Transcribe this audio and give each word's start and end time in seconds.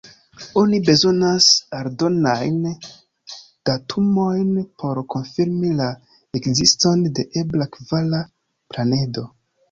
Oni 0.59 0.77
bezonas 0.85 1.47
aldonajn 1.79 2.55
datumojn 3.69 4.47
por 4.83 5.01
konfirmi 5.15 5.69
la 5.81 5.89
ekziston 6.39 7.05
de 7.19 7.27
ebla 7.43 7.69
kvara 7.77 8.23
planedo. 8.73 9.27